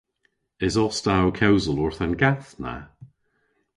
Esos 0.65 0.97
ta 1.03 1.13
ow 1.23 1.31
kewsel 1.39 1.81
orth 1.85 2.01
an 2.05 2.13
gath 2.21 2.51
na? 2.61 2.75